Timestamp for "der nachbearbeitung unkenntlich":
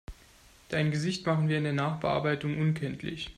1.63-3.29